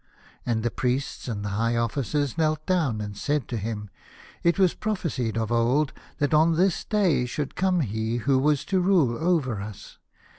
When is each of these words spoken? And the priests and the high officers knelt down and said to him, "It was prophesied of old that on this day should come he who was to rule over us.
And 0.47 0.63
the 0.63 0.71
priests 0.71 1.27
and 1.27 1.45
the 1.45 1.49
high 1.49 1.75
officers 1.77 2.35
knelt 2.35 2.65
down 2.65 3.01
and 3.01 3.15
said 3.15 3.47
to 3.49 3.57
him, 3.57 3.91
"It 4.41 4.57
was 4.57 4.73
prophesied 4.73 5.37
of 5.37 5.51
old 5.51 5.93
that 6.17 6.33
on 6.33 6.55
this 6.55 6.83
day 6.83 7.27
should 7.27 7.53
come 7.55 7.81
he 7.81 8.17
who 8.17 8.39
was 8.39 8.65
to 8.65 8.79
rule 8.81 9.15
over 9.15 9.61
us. 9.61 9.99